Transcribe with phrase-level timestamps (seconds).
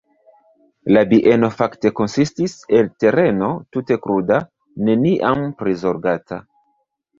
[0.95, 4.41] La bieno fakte konsistis el tereno tute kruda,
[4.91, 6.45] neniam prizorgata.